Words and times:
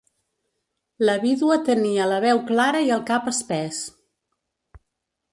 La 1.09 1.17
vídua 1.25 1.57
tenia 1.67 2.07
la 2.11 2.17
veu 2.23 2.41
clara 2.47 2.81
i 2.87 2.89
el 2.95 3.03
cap 3.11 3.29
espès. 3.33 3.83